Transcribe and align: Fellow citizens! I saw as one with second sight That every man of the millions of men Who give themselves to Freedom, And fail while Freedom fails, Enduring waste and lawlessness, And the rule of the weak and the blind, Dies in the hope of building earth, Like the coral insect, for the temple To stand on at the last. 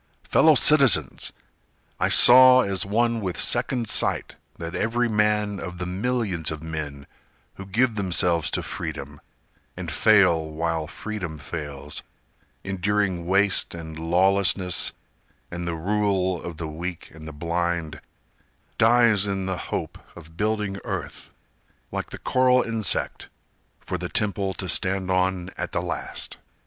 Fellow 0.23 0.55
citizens! 0.55 1.31
I 1.99 2.09
saw 2.09 2.61
as 2.61 2.87
one 2.87 3.21
with 3.21 3.37
second 3.37 3.87
sight 3.87 4.35
That 4.57 4.73
every 4.73 5.07
man 5.07 5.59
of 5.59 5.77
the 5.77 5.85
millions 5.85 6.49
of 6.49 6.63
men 6.63 7.05
Who 7.57 7.67
give 7.67 7.93
themselves 7.93 8.49
to 8.57 8.63
Freedom, 8.63 9.21
And 9.77 9.91
fail 9.91 10.43
while 10.49 10.87
Freedom 10.87 11.37
fails, 11.37 12.01
Enduring 12.63 13.27
waste 13.27 13.75
and 13.75 13.99
lawlessness, 13.99 14.91
And 15.51 15.67
the 15.67 15.75
rule 15.75 16.41
of 16.41 16.57
the 16.57 16.67
weak 16.67 17.11
and 17.13 17.27
the 17.27 17.31
blind, 17.31 18.01
Dies 18.79 19.27
in 19.27 19.45
the 19.45 19.57
hope 19.69 19.99
of 20.15 20.35
building 20.35 20.79
earth, 20.83 21.29
Like 21.91 22.09
the 22.09 22.17
coral 22.17 22.63
insect, 22.63 23.29
for 23.79 23.99
the 23.99 24.09
temple 24.09 24.55
To 24.55 24.67
stand 24.67 25.11
on 25.11 25.51
at 25.59 25.73
the 25.73 25.81
last. 25.83 26.39